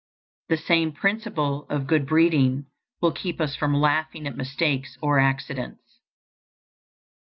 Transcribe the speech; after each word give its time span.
The 0.49 0.57
same 0.57 0.93
principle 0.93 1.67
of 1.69 1.85
good 1.85 2.07
breeding 2.07 2.65
will 3.01 3.11
keep 3.11 3.39
us 3.39 3.55
from 3.55 3.75
laughing 3.75 4.25
at 4.25 4.35
mistakes 4.35 4.97
or 4.99 5.19
accidents. 5.19 5.99